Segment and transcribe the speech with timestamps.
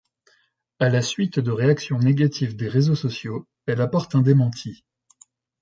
[0.79, 4.83] À la suite de réactions négatives des réseaux sociaux, elle apporte un démenti.